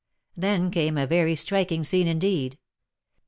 [0.35, 2.57] Then came a very striking scene indeed.